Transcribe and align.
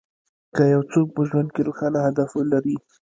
که 0.55 0.63
يو 0.73 0.81
څوک 0.91 1.07
په 1.15 1.21
ژوند 1.29 1.49
کې 1.53 1.61
روښانه 1.67 1.99
هدف 2.07 2.29
ولري. 2.33 2.75